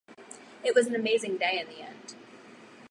It 0.63 0.73
was 0.73 0.87
an 0.87 0.95
amazing 0.95 1.37
day 1.37 1.59
in 1.61 1.67
the 1.67 1.81
end. 1.83 2.15